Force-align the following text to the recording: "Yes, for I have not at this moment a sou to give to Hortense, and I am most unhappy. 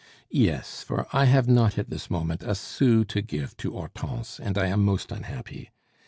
"Yes, 0.31 0.81
for 0.81 1.05
I 1.13 1.25
have 1.25 1.47
not 1.47 1.77
at 1.77 1.91
this 1.91 2.09
moment 2.09 2.41
a 2.41 2.55
sou 2.55 3.03
to 3.05 3.21
give 3.21 3.55
to 3.57 3.69
Hortense, 3.73 4.39
and 4.39 4.57
I 4.57 4.65
am 4.65 4.83
most 4.83 5.11
unhappy. 5.11 5.69